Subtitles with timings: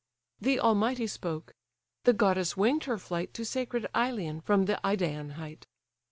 [0.39, 1.53] The all mighty spoke;
[2.05, 5.67] the goddess wing'd her flight To sacred Ilion from the Idaean height.